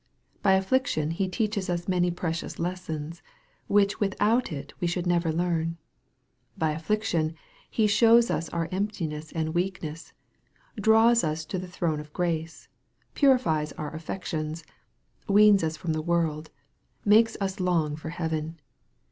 [0.41, 3.21] By affliction He teaches us many precious lessons,
[3.67, 5.77] which without it we should never learn.
[6.57, 7.35] By affliction
[7.69, 10.11] He shows us our emptiness and weakness,
[10.75, 12.67] draws us to the throne of grace,
[13.13, 14.63] purifies our affections,
[15.27, 16.49] weans us from the world,
[17.05, 18.59] makes us long for heaven.